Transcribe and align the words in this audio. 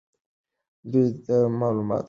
دوی 0.91 1.07
ته 1.25 1.35
معلومات 1.59 1.97
ورکړه. 1.97 1.99